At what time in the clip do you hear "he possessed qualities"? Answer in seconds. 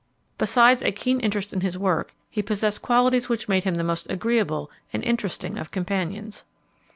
2.27-3.29